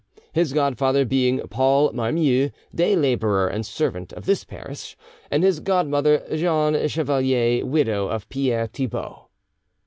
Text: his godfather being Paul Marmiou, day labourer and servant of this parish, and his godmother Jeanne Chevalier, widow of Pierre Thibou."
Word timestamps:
his 0.33 0.51
godfather 0.51 1.05
being 1.05 1.37
Paul 1.49 1.91
Marmiou, 1.93 2.49
day 2.73 2.95
labourer 2.95 3.47
and 3.47 3.63
servant 3.63 4.11
of 4.13 4.25
this 4.25 4.43
parish, 4.43 4.97
and 5.29 5.43
his 5.43 5.59
godmother 5.59 6.23
Jeanne 6.35 6.87
Chevalier, 6.87 7.63
widow 7.63 8.07
of 8.07 8.27
Pierre 8.27 8.65
Thibou." 8.67 9.25